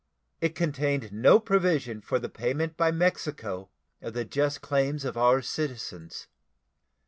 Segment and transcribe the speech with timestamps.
[0.39, 3.69] It contained no provision for the payment by Mexico
[4.01, 6.25] of the just claims of our citizens.